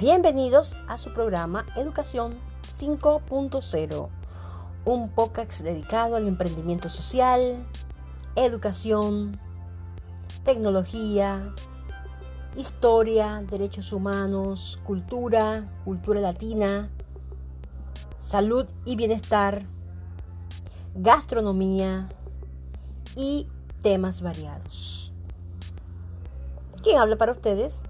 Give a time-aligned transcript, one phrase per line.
[0.00, 2.36] Bienvenidos a su programa Educación
[2.78, 4.08] 5.0,
[4.84, 7.66] un podcast dedicado al emprendimiento social,
[8.36, 9.40] educación,
[10.44, 11.52] tecnología,
[12.54, 16.90] historia, derechos humanos, cultura, cultura latina,
[18.18, 19.64] salud y bienestar,
[20.94, 22.08] gastronomía
[23.16, 23.48] y
[23.82, 25.12] temas variados.
[26.84, 27.82] ¿Quién habla para ustedes?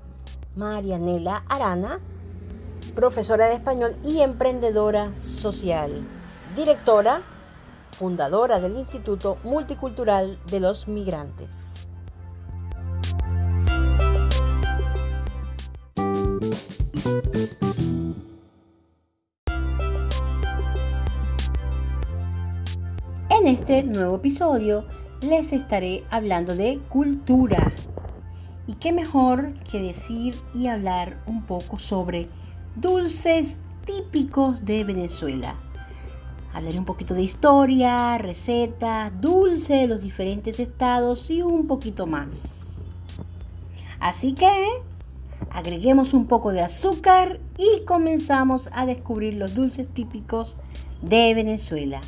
[0.58, 2.00] Marianela Arana,
[2.96, 5.92] profesora de español y emprendedora social,
[6.56, 7.20] directora,
[7.92, 11.86] fundadora del Instituto Multicultural de los Migrantes.
[23.30, 24.84] En este nuevo episodio
[25.20, 27.72] les estaré hablando de cultura.
[28.68, 32.28] Y qué mejor que decir y hablar un poco sobre
[32.77, 35.55] dulces típicos de Venezuela.
[36.52, 42.84] Hablaré un poquito de historia, recetas, dulce de los diferentes estados y un poquito más.
[44.00, 44.50] Así que
[45.50, 50.58] agreguemos un poco de azúcar y comenzamos a descubrir los dulces típicos
[51.00, 52.02] de Venezuela.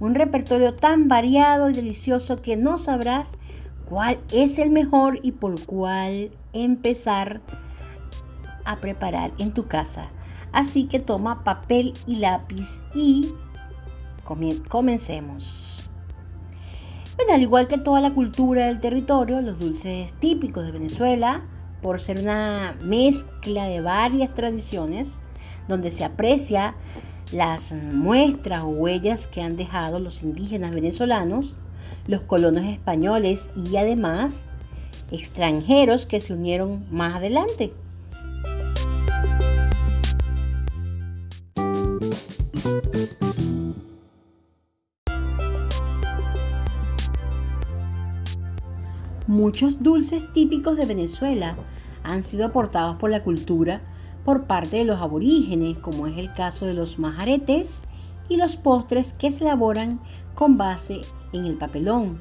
[0.00, 3.36] Un repertorio tan variado y delicioso que no sabrás
[3.88, 7.40] cuál es el mejor y por cuál empezar
[8.64, 10.08] a preparar en tu casa.
[10.52, 13.32] Así que toma papel y lápiz y
[14.68, 15.90] comencemos.
[17.32, 21.42] al igual que toda la cultura del territorio, los dulces típicos de Venezuela,
[21.82, 25.20] por ser una mezcla de varias tradiciones,
[25.68, 26.74] donde se aprecia
[27.32, 31.56] las muestras o huellas que han dejado los indígenas venezolanos,
[32.06, 34.46] los colonos españoles y además
[35.10, 37.72] extranjeros que se unieron más adelante.
[49.26, 51.56] Muchos dulces típicos de Venezuela
[52.02, 53.80] han sido aportados por la cultura
[54.24, 57.84] por parte de los aborígenes, como es el caso de los majaretes
[58.28, 60.00] y los postres que se elaboran
[60.34, 61.00] con base
[61.34, 62.20] en el papelón.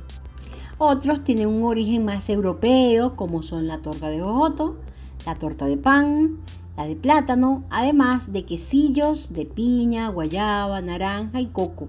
[0.77, 4.77] Otros tienen un origen más europeo, como son la torta de jojoto,
[5.25, 6.39] la torta de pan,
[6.75, 11.87] la de plátano, además de quesillos de piña, guayaba, naranja y coco.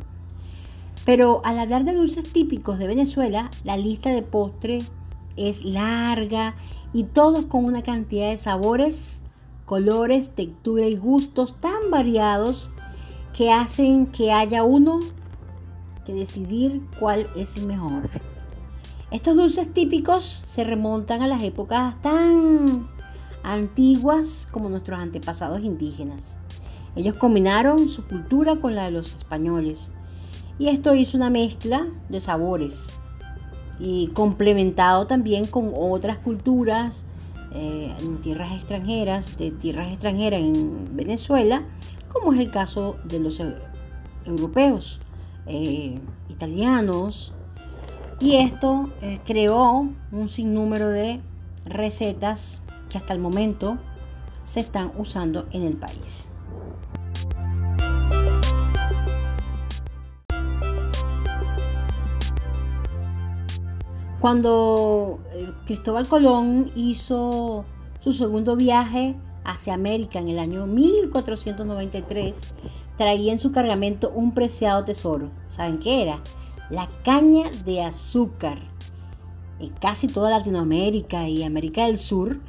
[1.05, 4.91] Pero al hablar de dulces típicos de Venezuela, la lista de postres
[5.37, 6.55] es larga
[6.93, 9.23] y todos con una cantidad de sabores
[9.65, 12.71] colores, textura y gustos tan variados
[13.37, 15.01] que hacen que haya uno
[16.05, 18.09] que decidir cuál es el mejor.
[19.11, 22.89] Estos dulces típicos se remontan a las épocas tan
[23.43, 26.37] antiguas como nuestros antepasados indígenas.
[26.97, 29.93] Ellos combinaron su cultura con la de los españoles
[30.59, 32.99] y esto hizo una mezcla de sabores
[33.79, 37.07] y complementado también con otras culturas
[37.53, 41.63] eh, en tierras extranjeras, de tierras extranjeras en Venezuela,
[42.13, 43.41] como es el caso de los
[44.25, 45.01] europeos,
[45.47, 47.32] eh, italianos,
[48.21, 51.21] y esto eh, creó un sinnúmero de
[51.66, 53.78] recetas que hasta el momento
[54.44, 56.31] se están usando en el país.
[64.21, 67.66] Cuando eh, Cristóbal Colón hizo
[68.00, 72.55] su segundo viaje hacia América en el año 1493,
[72.97, 75.31] traía en su cargamento un preciado tesoro.
[75.47, 76.21] ¿Saben qué era?
[76.71, 78.59] La caña de azúcar.
[79.59, 82.41] En casi toda Latinoamérica y América del Sur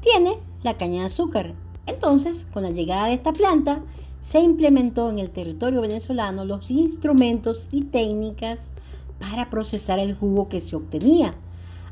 [0.00, 1.54] tiene la caña de azúcar.
[1.86, 3.82] Entonces, con la llegada de esta planta,
[4.20, 8.72] se implementó en el territorio venezolano los instrumentos y técnicas
[9.18, 11.34] para procesar el jugo que se obtenía,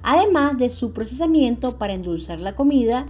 [0.02, 3.06] además de su procesamiento para endulzar la comida,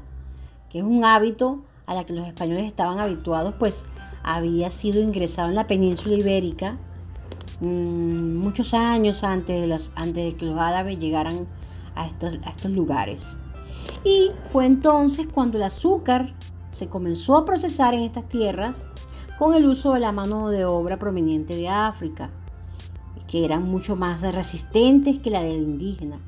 [0.71, 3.85] que es un hábito a la que los españoles estaban habituados, pues
[4.23, 6.77] había sido ingresado en la península ibérica
[7.61, 11.47] mm, muchos años antes de, los, antes de que los árabes llegaran
[11.95, 13.37] a estos, a estos lugares.
[14.05, 16.35] Y fue entonces cuando el azúcar
[16.71, 18.87] se comenzó a procesar en estas tierras
[19.39, 22.31] con el uso de la mano de obra proveniente de África
[23.31, 26.19] que eran mucho más resistentes que la del indígena,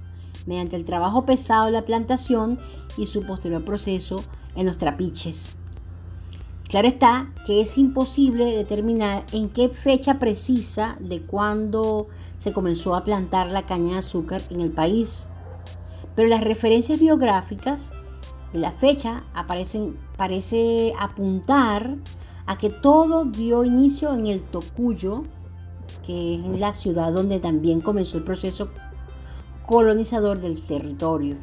[0.46, 2.60] mediante el trabajo pesado de la plantación
[2.96, 4.22] y su posterior proceso
[4.54, 5.56] en los trapiches.
[6.72, 12.06] Claro está que es imposible determinar en qué fecha precisa de cuándo
[12.38, 15.28] se comenzó a plantar la caña de azúcar en el país,
[16.16, 17.92] pero las referencias biográficas
[18.54, 21.98] de la fecha aparecen, parece apuntar
[22.46, 25.24] a que todo dio inicio en el Tocuyo,
[26.06, 28.70] que es la ciudad donde también comenzó el proceso
[29.66, 31.36] colonizador del territorio.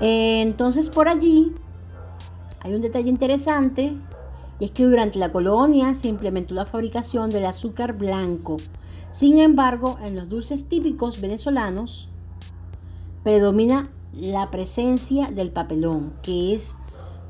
[0.00, 1.54] Entonces por allí
[2.62, 3.96] hay un detalle interesante
[4.60, 8.56] y es que durante la colonia se implementó la fabricación del azúcar blanco.
[9.10, 12.08] Sin embargo, en los dulces típicos venezolanos
[13.24, 16.76] predomina la presencia del papelón, que es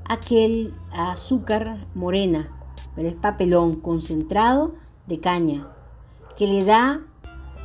[0.04, 2.50] aquel azúcar morena,
[2.94, 4.74] pero es papelón concentrado
[5.06, 5.68] de caña,
[6.36, 7.00] que le da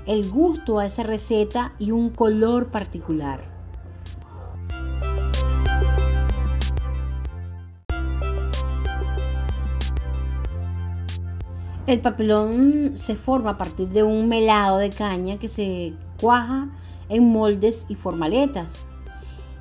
[0.05, 3.56] el gusto a esa receta y un color particular.
[11.87, 16.67] El papelón se forma a partir de un melado de caña que se cuaja
[17.07, 18.87] en moldes y formaletas.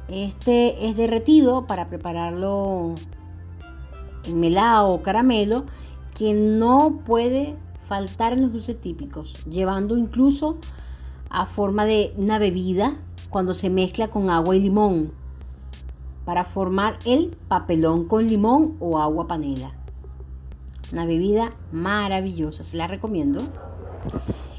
[0.09, 2.97] Este es derretido para prepararlo
[4.25, 5.67] en melado o caramelo
[6.17, 10.57] que no puede faltar en los dulces típicos, llevando incluso
[11.31, 12.97] a forma de una bebida
[13.31, 15.13] cuando se mezcla con agua y limón
[16.25, 19.76] para formar el papelón con limón o agua panela.
[20.93, 23.41] Una bebida maravillosa, se la recomiendo.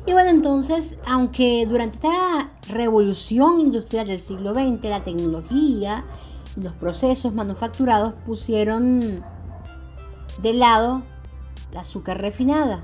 [0.06, 6.06] Y bueno, entonces, aunque durante esta revolución industrial del siglo XX, la tecnología
[6.56, 9.22] y los procesos manufacturados pusieron
[10.42, 11.04] de lado
[11.74, 12.82] la azúcar refinada.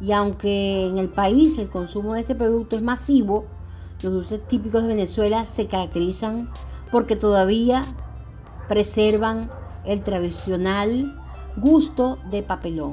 [0.00, 3.46] Y aunque en el país el consumo de este producto es masivo,
[4.02, 6.50] los dulces típicos de Venezuela se caracterizan
[6.90, 7.82] porque todavía
[8.68, 9.50] preservan
[9.84, 11.21] el tradicional
[11.56, 12.92] gusto de papelón.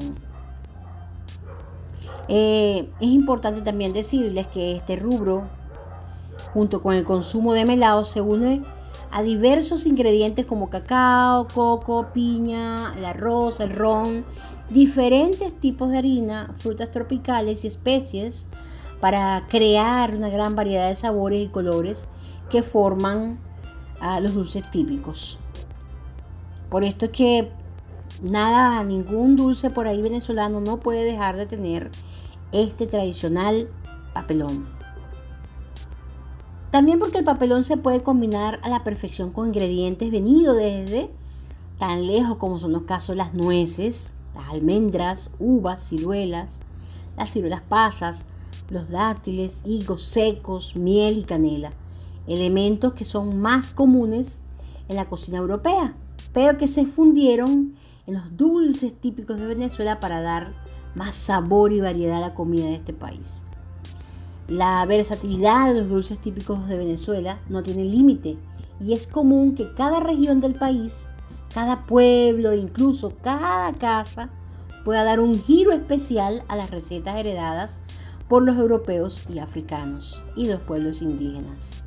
[2.27, 5.47] Eh, es importante también decirles que este rubro,
[6.53, 8.61] junto con el consumo de melado, se une
[9.11, 14.23] a diversos ingredientes como cacao, coco, piña, el arroz, el ron,
[14.69, 18.45] diferentes tipos de harina, frutas tropicales y especies
[19.00, 22.07] para crear una gran variedad de sabores y colores
[22.50, 23.39] que forman
[24.00, 25.39] a los dulces típicos.
[26.69, 27.51] Por esto es que
[28.21, 31.92] nada, ningún dulce por ahí venezolano no puede dejar de tener
[32.51, 33.69] este tradicional
[34.13, 34.68] papelón.
[36.71, 41.10] También porque el papelón se puede combinar a la perfección con ingredientes venidos desde
[41.80, 46.60] tan lejos como son los casos las nueces, las almendras, uvas, ciruelas,
[47.18, 48.25] las ciruelas pasas,
[48.69, 51.72] los dátiles, higos secos, miel y canela,
[52.27, 54.42] elementos que son más comunes
[54.89, 55.95] en la cocina europea,
[56.33, 57.74] pero que se fundieron
[58.09, 60.53] en los dulces típicos de Venezuela para dar
[60.95, 63.44] más sabor y variedad a la comida de este país.
[64.47, 68.38] La versatilidad de los dulces típicos de Venezuela no tiene límite
[68.81, 71.07] y es común que cada región del país,
[71.53, 74.29] cada pueblo, incluso cada casa,
[74.83, 77.79] pueda dar un giro especial a las recetas heredadas
[78.27, 81.83] por los europeos y africanos y los pueblos indígenas.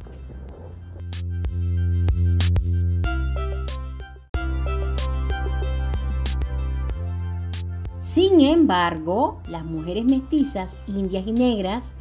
[8.12, 11.94] Sin embargo, las mujeres mestizas, indias y negras,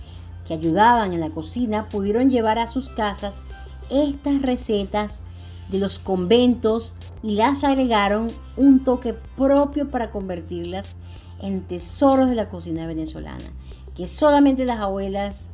[0.45, 3.43] que ayudaban en la cocina, pudieron llevar a sus casas
[3.89, 5.23] estas recetas
[5.69, 8.27] de los conventos y las agregaron
[8.57, 10.97] un toque propio para convertirlas
[11.39, 13.53] en tesoros de la cocina venezolana,
[13.95, 15.47] que solamente las abuelas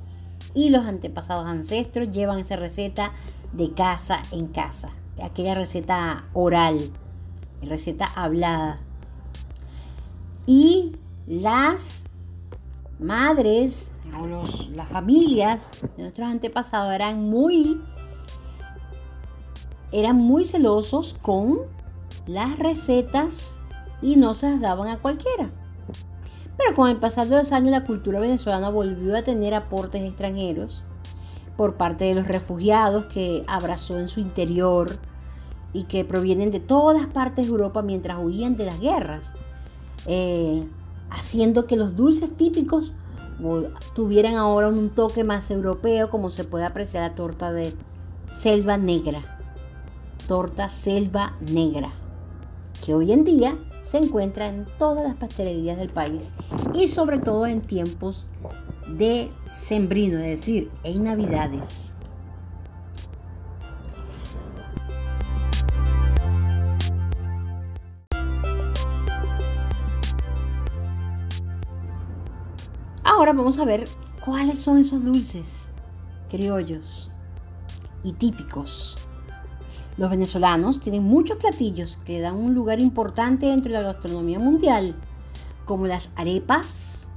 [0.56, 3.12] y los antepasados ancestros llevan esa receta
[3.54, 4.90] de casa en casa,
[5.22, 6.80] aquella receta oral,
[7.62, 8.80] receta hablada
[10.48, 10.94] y
[11.28, 12.06] las
[13.00, 17.80] madres o las familias de nuestros antepasados eran muy
[19.92, 21.60] eran muy celosos con
[22.26, 23.60] las recetas
[24.02, 25.50] y no se las daban a cualquiera.
[26.58, 30.84] Pero con el pasar de los años la cultura venezolana volvió a tener aportes extranjeros
[31.56, 34.98] por parte de los refugiados que abrazó en su interior
[35.74, 39.34] y que provienen de todas partes de Europa mientras huían de las guerras.
[40.06, 40.68] Eh,
[41.10, 42.94] haciendo que los dulces típicos
[43.94, 47.74] tuvieran ahora un toque más europeo, como se puede apreciar la torta de
[48.32, 49.24] selva negra,
[50.28, 51.92] torta selva negra,
[52.84, 56.34] que hoy en día se encuentra en todas las pastelerías del país
[56.74, 58.30] y sobre todo en tiempos
[58.98, 61.97] de sembrino, es decir, en navidades.
[73.28, 73.84] Ahora vamos a ver
[74.24, 75.74] cuáles son esos dulces
[76.30, 77.12] criollos
[78.02, 78.96] y típicos.
[79.98, 84.96] Los venezolanos tienen muchos platillos que dan un lugar importante dentro de la gastronomía mundial,
[85.66, 87.10] como las arepas,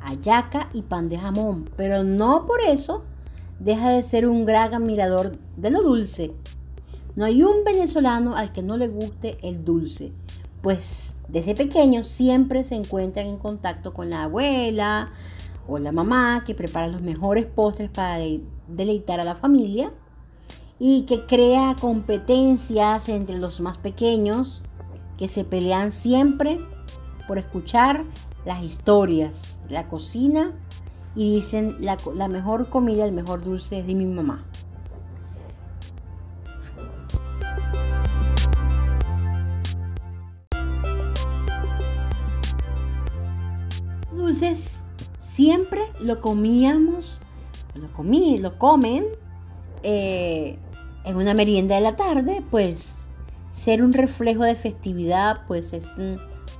[0.00, 3.04] ayaca y pan de jamón, pero no por eso
[3.60, 6.34] deja de ser un gran admirador de lo dulce.
[7.16, 10.10] No hay un venezolano al que no le guste el dulce,
[10.64, 15.10] pues desde pequeños siempre se encuentran en contacto con la abuela
[15.68, 18.18] o la mamá que prepara los mejores postres para
[18.66, 19.92] deleitar a la familia
[20.78, 24.62] y que crea competencias entre los más pequeños
[25.18, 26.58] que se pelean siempre
[27.28, 28.04] por escuchar
[28.46, 30.52] las historias, la cocina
[31.14, 34.46] y dicen la, la mejor comida, el mejor dulce es de mi mamá.
[44.34, 44.84] Dulces
[45.20, 47.20] siempre lo comíamos,
[47.76, 49.04] lo comí, lo comen
[49.84, 50.58] eh,
[51.04, 53.08] en una merienda de la tarde, pues
[53.52, 55.86] ser un reflejo de festividad, pues es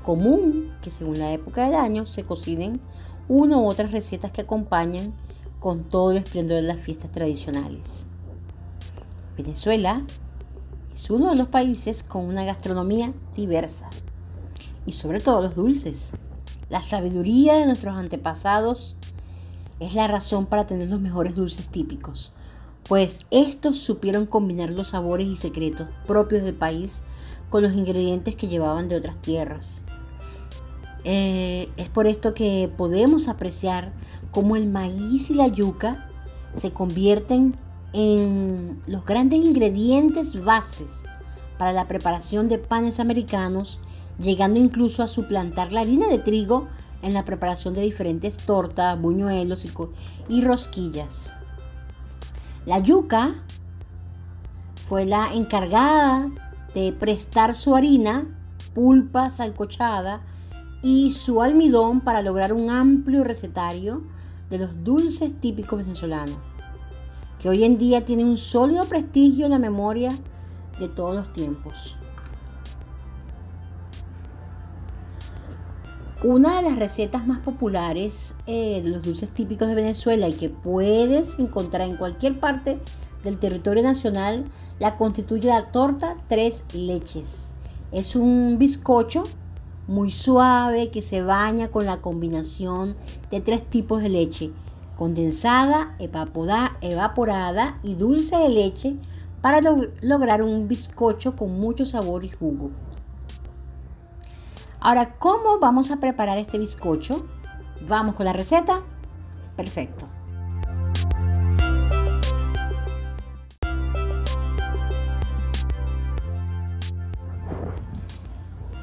[0.05, 2.81] común que según la época del año se cocinen
[3.27, 5.13] una u otras recetas que acompañan
[5.59, 8.07] con todo el esplendor de las fiestas tradicionales.
[9.37, 10.05] Venezuela
[10.95, 13.91] es uno de los países con una gastronomía diversa
[14.87, 16.15] y sobre todo los dulces.
[16.71, 18.97] La sabiduría de nuestros antepasados
[19.81, 22.33] es la razón para tener los mejores dulces típicos,
[22.89, 27.03] pues estos supieron combinar los sabores y secretos propios del país
[27.51, 29.83] con los ingredientes que llevaban de otras tierras.
[31.05, 33.93] Eh, es por esto que podemos apreciar
[34.31, 36.09] cómo el maíz y la yuca
[36.55, 37.57] se convierten
[37.93, 41.05] en los grandes ingredientes bases
[41.59, 43.81] para la preparación de panes americanos,
[44.19, 46.69] llegando incluso a suplantar la harina de trigo
[47.03, 49.67] en la preparación de diferentes tortas, buñuelos
[50.29, 51.37] y, rosquillas.
[52.65, 53.35] La yuca
[54.89, 56.31] fue la encargada
[56.75, 58.27] de prestar su harina,
[58.75, 60.23] pulpa salcochada
[60.83, 64.03] y su almidón para lograr un amplio recetario
[64.49, 66.39] de los dulces típicos venezolanos,
[67.39, 70.11] que hoy en día tienen un sólido prestigio en la memoria
[70.79, 71.97] de todos los tiempos.
[76.23, 80.49] Una de las recetas más populares eh, de los dulces típicos de Venezuela y que
[80.49, 82.79] puedes encontrar en cualquier parte
[83.25, 84.45] del territorio nacional
[84.79, 87.55] la constituye la torta tres leches.
[87.93, 89.25] Es un bizcocho
[89.87, 92.97] muy suave que se baña con la combinación
[93.31, 94.51] de tres tipos de leche,
[94.97, 98.97] condensada, evaporada y dulce de leche
[99.43, 99.61] para
[100.01, 102.71] lograr un bizcocho con mucho sabor y jugo.
[104.85, 107.25] Ahora, ¿cómo vamos a preparar este bizcocho?
[107.89, 108.83] ¿Vamos con la receta?
[109.57, 110.07] Perfecto.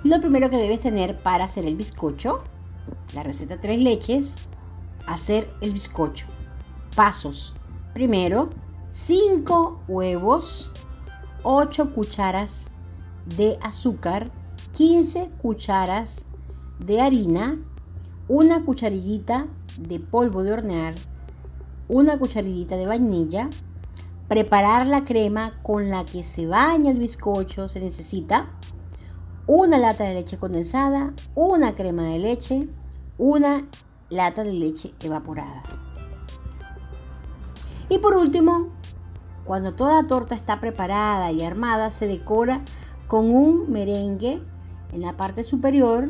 [0.03, 2.41] Lo primero que debes tener para hacer el bizcocho,
[3.13, 4.37] la receta tres leches,
[5.05, 6.25] hacer el bizcocho.
[6.95, 7.53] Pasos.
[7.93, 8.49] Primero,
[8.89, 10.71] 5 huevos,
[11.43, 12.71] 8 cucharas
[13.37, 14.31] de azúcar,
[14.73, 16.25] 15 cucharas
[16.79, 17.59] de harina,
[18.29, 19.47] una cucharillita
[19.77, 20.95] de polvo de hornear,
[21.89, 23.49] una cucharillita de vainilla.
[24.29, 28.49] Preparar la crema con la que se baña el bizcocho se necesita
[29.45, 32.69] una lata de leche condensada, una crema de leche,
[33.17, 33.67] una
[34.09, 35.63] lata de leche evaporada.
[37.89, 38.69] Y por último,
[39.43, 42.61] cuando toda la torta está preparada y armada, se decora
[43.07, 44.41] con un merengue
[44.91, 46.09] en la parte superior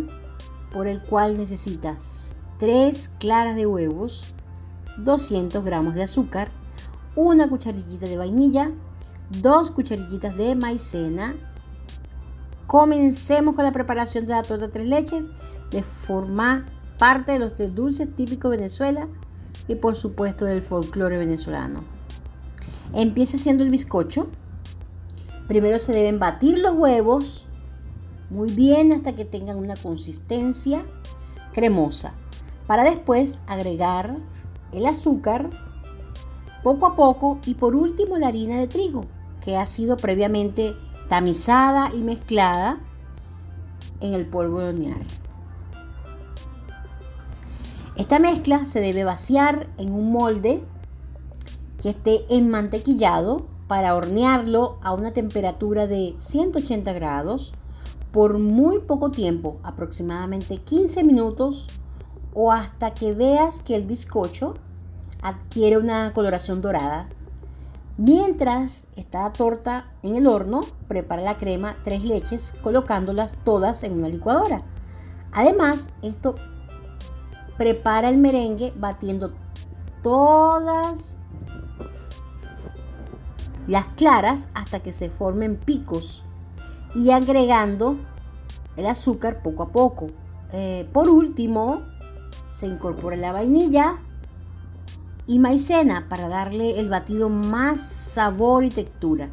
[0.71, 4.33] por el cual necesitas 3 claras de huevos,
[4.97, 6.49] 200 gramos de azúcar,
[7.15, 8.71] una cucharillita de vainilla,
[9.41, 11.35] 2 cucharillitas de maicena.
[12.67, 15.25] Comencemos con la preparación de la torta tres leches
[15.71, 16.65] de formar
[16.97, 19.07] parte de los tres dulces típicos de Venezuela
[19.67, 21.83] y por supuesto del folclore venezolano.
[22.93, 24.27] Empieza haciendo el bizcocho.
[25.47, 27.47] Primero se deben batir los huevos
[28.31, 30.83] muy bien hasta que tengan una consistencia
[31.53, 32.13] cremosa.
[32.65, 34.17] Para después agregar
[34.71, 35.49] el azúcar
[36.63, 39.05] poco a poco y por último la harina de trigo
[39.43, 40.75] que ha sido previamente
[41.09, 42.79] tamizada y mezclada
[43.99, 45.01] en el polvo de hornear.
[47.97, 50.63] Esta mezcla se debe vaciar en un molde
[51.81, 57.53] que esté enmantequillado para hornearlo a una temperatura de 180 grados
[58.11, 61.67] por muy poco tiempo, aproximadamente 15 minutos
[62.33, 64.55] o hasta que veas que el bizcocho
[65.21, 67.07] adquiere una coloración dorada.
[67.97, 73.93] Mientras está la torta en el horno, prepara la crema tres leches colocándolas todas en
[73.93, 74.61] una licuadora.
[75.31, 76.35] Además, esto
[77.57, 79.31] prepara el merengue batiendo
[80.01, 81.17] todas
[83.67, 86.25] las claras hasta que se formen picos
[86.95, 87.97] y agregando
[88.75, 90.07] el azúcar poco a poco.
[90.53, 91.81] Eh, por último,
[92.51, 93.99] se incorpora la vainilla
[95.27, 99.29] y maicena para darle el batido más sabor y textura.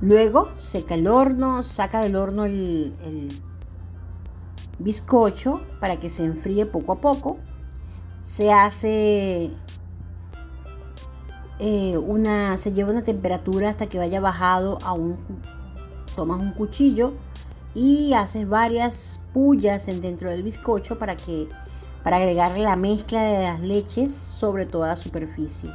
[0.00, 2.92] Luego seca el horno, saca del horno el,
[4.78, 7.36] bizcocho para que se enfríe poco a poco.
[8.20, 9.52] Se hace
[11.64, 15.16] eh, una, se lleva una temperatura hasta que vaya bajado a un,
[16.16, 17.12] tomas un cuchillo
[17.72, 21.48] y haces varias pullas dentro del bizcocho para que
[22.02, 25.70] para agregarle la mezcla de las leches sobre toda la superficie.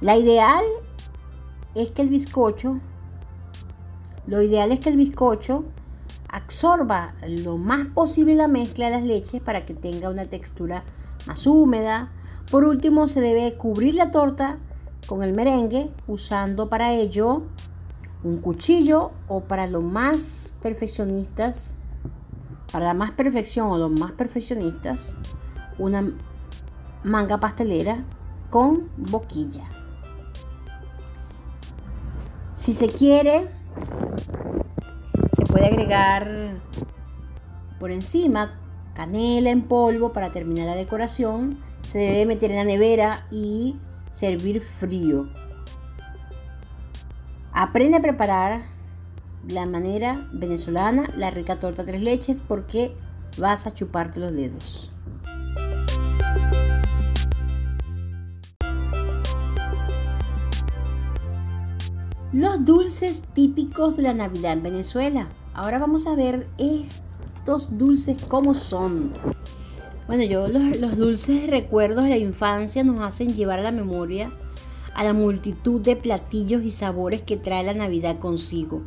[0.00, 0.64] La ideal
[1.74, 2.80] es que el bizcocho,
[4.26, 5.66] lo ideal es que el bizcocho
[6.30, 10.82] absorba lo más posible la mezcla de las leches para que tenga una textura
[11.26, 12.10] más húmeda.
[12.50, 14.56] Por último, se debe cubrir la torta
[15.06, 17.42] con el merengue usando para ello
[18.22, 21.76] un cuchillo o para los más perfeccionistas,
[22.72, 25.16] para la más perfección o los más perfeccionistas,
[25.78, 26.10] una
[27.02, 28.04] manga pastelera
[28.50, 29.64] con boquilla.
[32.54, 33.46] Si se quiere,
[35.36, 36.62] se puede agregar
[37.78, 38.58] por encima
[38.94, 41.58] canela en polvo para terminar la decoración.
[41.82, 43.76] Se debe meter en la nevera y
[44.14, 45.28] servir frío.
[47.52, 48.62] Aprende a preparar
[49.48, 52.96] la manera venezolana, la rica torta tres leches, porque
[53.38, 54.90] vas a chuparte los dedos.
[62.32, 65.28] Los dulces típicos de la Navidad en Venezuela.
[65.54, 69.12] Ahora vamos a ver estos dulces cómo son.
[70.06, 74.30] Bueno, yo los, los dulces recuerdos de la infancia nos hacen llevar a la memoria
[74.94, 78.82] a la multitud de platillos y sabores que trae la Navidad consigo.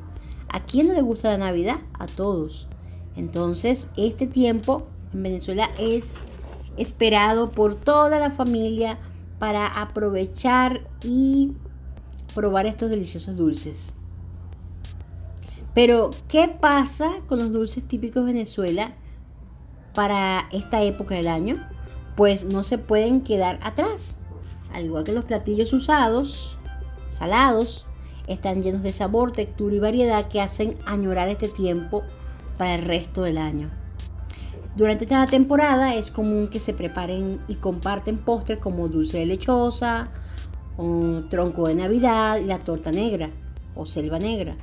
[0.49, 1.77] ¿A quién no le gusta la Navidad?
[1.99, 2.67] A todos.
[3.15, 6.23] Entonces, este tiempo en Venezuela es
[6.77, 8.97] esperado por toda la familia
[9.39, 11.51] para aprovechar y
[12.33, 13.95] probar estos deliciosos dulces.
[15.73, 18.95] Pero, ¿qué pasa con los dulces típicos de Venezuela
[19.97, 21.57] para esta época del año?
[22.15, 24.19] Pues no se pueden quedar atrás
[24.73, 26.57] al igual que los platillos usados,
[27.09, 27.85] salados,
[28.27, 32.03] están llenos de sabor, textura y variedad que hacen añorar este tiempo
[32.57, 33.69] para el resto del año.
[34.75, 40.09] Durante esta temporada es común que se preparen y comparten postres como dulce de lechosa,
[40.79, 43.31] o tronco de Navidad y la torta negra
[43.73, 44.55] o selva negra.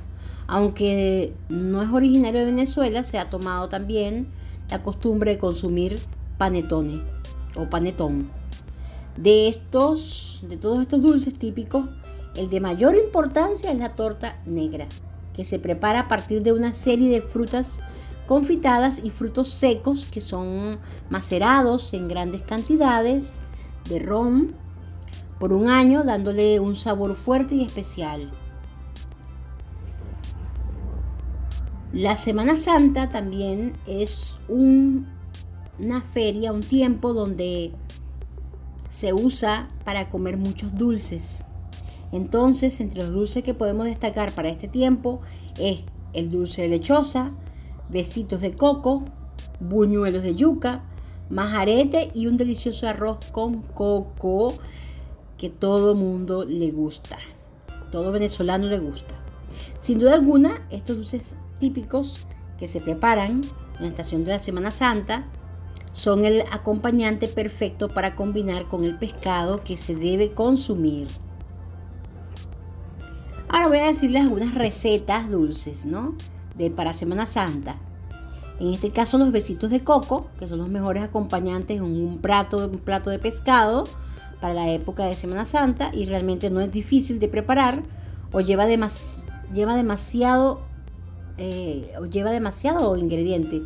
[0.47, 4.27] Aunque no es originario de Venezuela, se ha tomado también
[4.69, 5.99] la costumbre de consumir
[6.37, 7.01] panetone
[7.55, 8.29] o panetón.
[9.17, 11.85] De estos, de todos estos dulces típicos,
[12.35, 14.87] el de mayor importancia es la torta negra,
[15.33, 17.79] que se prepara a partir de una serie de frutas
[18.27, 23.33] confitadas y frutos secos que son macerados en grandes cantidades
[23.87, 24.55] de ron
[25.39, 28.31] por un año, dándole un sabor fuerte y especial.
[31.95, 37.71] La Semana Santa también es una feria, un tiempo donde
[38.89, 41.45] se usa para comer muchos dulces.
[42.11, 45.21] Entonces, entre los dulces que podemos destacar para este tiempo
[45.57, 47.31] es el dulce de lechosa,
[47.87, 49.05] besitos de coco,
[49.61, 50.83] buñuelos de yuca,
[51.29, 54.53] majarete y un delicioso arroz con coco
[55.37, 57.19] que todo mundo le gusta.
[57.89, 59.15] Todo venezolano le gusta.
[59.79, 62.27] Sin duda alguna, estos dulces típicos
[62.59, 63.41] que se preparan
[63.77, 65.25] en la estación de la Semana Santa
[65.93, 71.07] son el acompañante perfecto para combinar con el pescado que se debe consumir.
[73.49, 76.13] Ahora voy a decirles algunas recetas dulces, ¿no?
[76.55, 77.77] De para Semana Santa.
[78.59, 82.57] En este caso los besitos de coco, que son los mejores acompañantes en un plato,
[82.67, 83.85] un plato de pescado
[84.39, 87.81] para la época de Semana Santa y realmente no es difícil de preparar
[88.31, 90.74] o lleva, lleva demasiado
[91.37, 93.61] eh, lleva demasiado ingrediente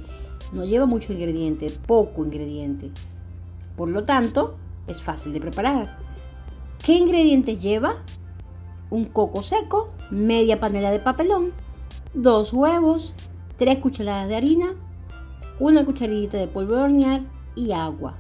[0.51, 2.91] no lleva mucho ingrediente, poco ingrediente.
[3.75, 4.55] Por lo tanto,
[4.87, 5.97] es fácil de preparar.
[6.83, 7.97] ¿Qué ingredientes lleva?
[8.89, 11.51] Un coco seco, media panela de papelón,
[12.13, 13.13] dos huevos,
[13.57, 14.73] tres cucharadas de harina,
[15.59, 17.21] una cucharadita de polvo de hornear
[17.55, 18.15] y agua.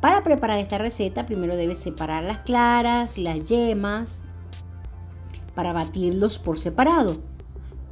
[0.00, 4.24] Para preparar esta receta, primero debes separar las claras, las yemas,
[5.54, 7.18] para batirlos por separado.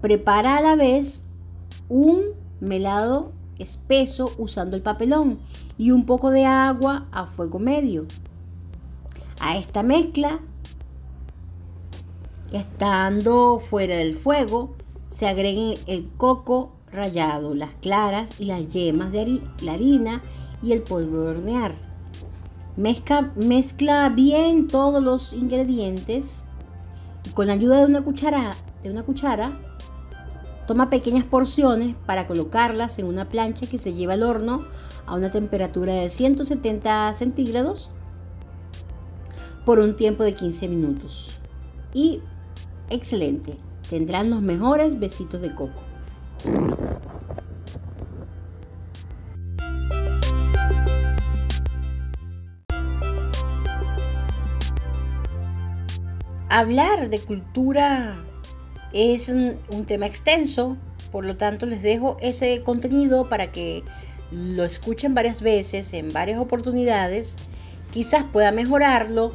[0.01, 1.25] Prepara a la vez
[1.89, 2.23] un
[2.61, 5.39] melado espeso usando el papelón
[5.77, 8.07] y un poco de agua a fuego medio.
[9.41, 10.41] A esta mezcla,
[12.53, 14.75] estando fuera del fuego,
[15.09, 20.23] se agreguen el coco rallado, las claras y las yemas de harina
[20.63, 21.75] y el polvo de hornear.
[22.77, 26.45] Mezcla, mezcla bien todos los ingredientes
[27.35, 29.53] con la ayuda de una cuchara, de una cuchara
[30.71, 34.63] Toma pequeñas porciones para colocarlas en una plancha que se lleva al horno
[35.05, 37.91] a una temperatura de 170 centígrados
[39.67, 41.41] por un tiempo de 15 minutos.
[41.93, 42.21] Y
[42.89, 43.57] excelente,
[43.89, 45.83] tendrán los mejores besitos de coco.
[56.49, 58.15] Hablar de cultura
[58.93, 60.77] es un, tema extenso,
[61.13, 63.83] por lo tanto les dejo ese contenido para que
[64.33, 67.35] lo escuchen varias veces, en varias oportunidades.
[67.93, 69.35] Quizás pueda mejorarlo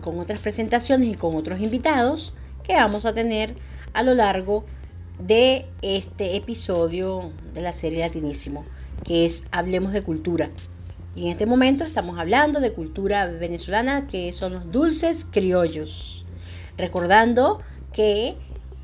[0.00, 3.54] con otras presentaciones y con otros invitados que vamos a tener
[3.92, 4.64] a lo largo
[5.20, 8.64] de este episodio de la serie Latinísimo,
[9.04, 10.50] que es Hablemos de Cultura.
[11.14, 16.26] Y en este momento estamos hablando de cultura venezolana, que son los dulces criollos.
[16.76, 17.62] Recordando
[17.96, 18.36] que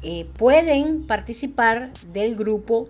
[0.02, 2.88] eh, pueden participar del grupo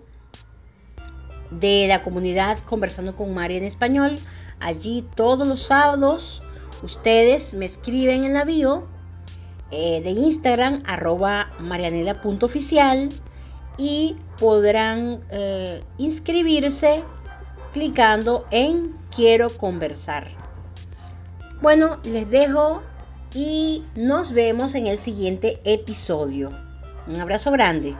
[1.51, 4.15] de la comunidad Conversando con María en Español.
[4.59, 6.41] Allí todos los sábados
[6.81, 8.87] ustedes me escriben en la bio
[9.69, 13.09] eh, de Instagram arroba marianela.oficial
[13.77, 17.03] y podrán eh, inscribirse
[17.73, 20.27] clicando en quiero conversar.
[21.61, 22.81] Bueno, les dejo
[23.33, 26.51] y nos vemos en el siguiente episodio.
[27.07, 27.95] Un abrazo grande.